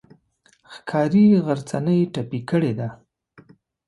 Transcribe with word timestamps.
ښکاري 0.73 1.25
غرڅنۍ 1.45 1.99
ټپي 2.13 2.39
کړې 2.49 2.71
ده. 2.79 2.89